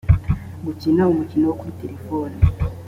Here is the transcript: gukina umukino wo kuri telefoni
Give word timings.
gukina 0.65 1.01
umukino 1.13 1.45
wo 1.47 1.55
kuri 1.59 1.77
telefoni 1.81 2.37